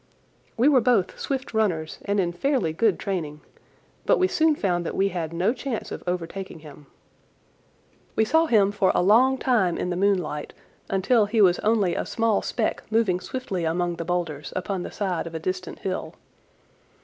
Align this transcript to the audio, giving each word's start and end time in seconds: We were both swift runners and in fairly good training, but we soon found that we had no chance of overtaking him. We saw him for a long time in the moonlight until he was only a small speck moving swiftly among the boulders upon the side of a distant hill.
We 0.57 0.67
were 0.67 0.81
both 0.81 1.19
swift 1.19 1.53
runners 1.53 1.99
and 2.05 2.19
in 2.19 2.31
fairly 2.33 2.73
good 2.73 2.97
training, 2.97 3.41
but 4.07 4.17
we 4.17 4.27
soon 4.27 4.55
found 4.55 4.83
that 4.83 4.95
we 4.95 5.09
had 5.09 5.31
no 5.31 5.53
chance 5.53 5.91
of 5.91 6.03
overtaking 6.07 6.61
him. 6.61 6.87
We 8.15 8.25
saw 8.25 8.47
him 8.47 8.71
for 8.71 8.91
a 8.95 9.03
long 9.03 9.37
time 9.37 9.77
in 9.77 9.91
the 9.91 9.95
moonlight 9.95 10.53
until 10.89 11.27
he 11.27 11.39
was 11.39 11.59
only 11.59 11.93
a 11.93 12.07
small 12.07 12.41
speck 12.41 12.81
moving 12.91 13.19
swiftly 13.19 13.63
among 13.63 13.97
the 13.97 14.03
boulders 14.05 14.51
upon 14.55 14.81
the 14.81 14.89
side 14.89 15.27
of 15.27 15.35
a 15.35 15.39
distant 15.39 15.77
hill. 15.81 16.15